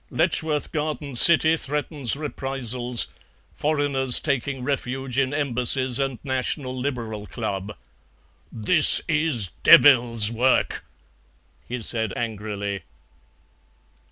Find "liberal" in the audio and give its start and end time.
6.75-7.27